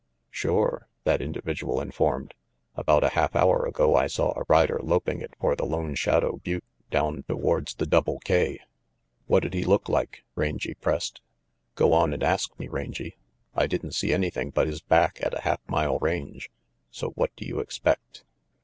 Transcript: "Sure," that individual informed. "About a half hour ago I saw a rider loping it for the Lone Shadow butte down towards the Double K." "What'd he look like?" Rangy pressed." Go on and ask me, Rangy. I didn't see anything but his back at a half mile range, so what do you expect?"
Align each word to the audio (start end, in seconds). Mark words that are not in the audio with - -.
"Sure," 0.31 0.87
that 1.03 1.21
individual 1.21 1.79
informed. 1.79 2.33
"About 2.75 3.03
a 3.03 3.09
half 3.09 3.35
hour 3.35 3.67
ago 3.67 3.95
I 3.95 4.07
saw 4.07 4.31
a 4.35 4.45
rider 4.47 4.79
loping 4.81 5.21
it 5.21 5.35
for 5.39 5.55
the 5.55 5.63
Lone 5.63 5.93
Shadow 5.93 6.37
butte 6.37 6.63
down 6.89 7.21
towards 7.27 7.75
the 7.75 7.85
Double 7.85 8.17
K." 8.21 8.59
"What'd 9.27 9.53
he 9.53 9.63
look 9.63 9.87
like?" 9.87 10.23
Rangy 10.33 10.73
pressed." 10.73 11.21
Go 11.75 11.93
on 11.93 12.13
and 12.15 12.23
ask 12.23 12.57
me, 12.57 12.67
Rangy. 12.67 13.15
I 13.53 13.67
didn't 13.67 13.93
see 13.93 14.11
anything 14.11 14.49
but 14.49 14.65
his 14.65 14.81
back 14.81 15.19
at 15.21 15.37
a 15.37 15.41
half 15.41 15.59
mile 15.67 15.99
range, 15.99 16.49
so 16.89 17.11
what 17.11 17.29
do 17.35 17.45
you 17.45 17.59
expect?" 17.59 18.23